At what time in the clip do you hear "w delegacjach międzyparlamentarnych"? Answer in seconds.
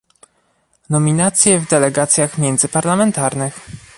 1.59-3.59